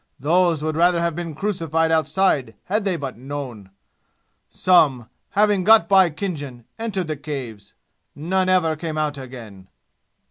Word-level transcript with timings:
Those 0.19 0.63
would 0.63 0.75
rather 0.75 0.99
have 0.99 1.13
been 1.15 1.35
crucified 1.35 1.91
outside 1.91 2.55
had 2.63 2.85
they 2.85 2.95
but 2.95 3.19
known. 3.19 3.69
Some, 4.49 5.07
having 5.37 5.63
got 5.63 5.87
by 5.87 6.09
Khinjan, 6.09 6.65
entered 6.79 7.05
the 7.05 7.15
Caves. 7.15 7.75
None 8.15 8.49
ever 8.49 8.75
came 8.75 8.97
out 8.97 9.19
again!" 9.19 9.67